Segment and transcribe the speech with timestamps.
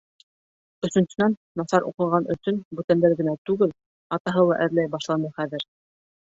[0.87, 3.77] Өсөнсөнән, насар уҡыған өсөн, бүтәндәр генә түгел,
[4.21, 5.71] атаһы ла әрләй башланы хәҙер.